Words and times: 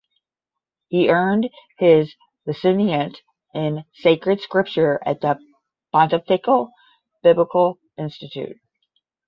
He 0.87 1.11
earned 1.11 1.51
his 1.77 2.15
Licentiate 2.47 3.21
in 3.53 3.83
Sacred 3.93 4.41
Scripture 4.41 4.99
at 5.05 5.21
the 5.21 5.37
Pontifical 5.93 6.71
Biblical 7.21 7.77
Institute. 7.99 8.57